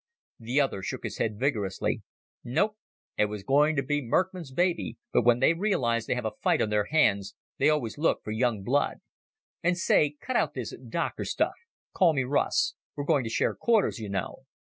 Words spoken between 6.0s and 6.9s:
they have a fight on their